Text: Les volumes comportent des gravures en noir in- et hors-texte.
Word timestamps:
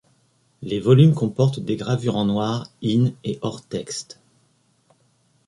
Les 0.63 0.79
volumes 0.79 1.13
comportent 1.13 1.59
des 1.59 1.75
gravures 1.75 2.15
en 2.15 2.25
noir 2.25 2.67
in- 2.81 3.11
et 3.23 3.37
hors-texte. 3.43 4.19